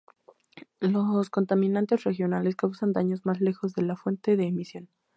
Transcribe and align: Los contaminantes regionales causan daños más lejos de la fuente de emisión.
Los 0.79 1.29
contaminantes 1.29 2.03
regionales 2.05 2.55
causan 2.55 2.91
daños 2.91 3.23
más 3.23 3.39
lejos 3.39 3.75
de 3.75 3.83
la 3.83 3.95
fuente 3.95 4.35
de 4.35 4.47
emisión. 4.47 4.89